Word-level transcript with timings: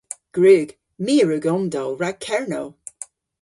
Gwrug. 0.35 0.69
My 1.05 1.15
a 1.23 1.25
wrug 1.25 1.45
omdowl 1.53 1.97
rag 2.01 2.17
Kernow. 2.25 2.67